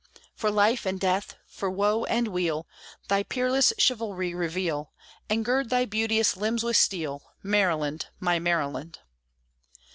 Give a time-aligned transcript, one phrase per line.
[0.33, 2.65] For life and death, for woe and weal,
[3.07, 4.91] Thy peerless chivalry reveal,
[5.29, 8.97] And gird thy beauteous limbs with steel, Maryland, my Maryland!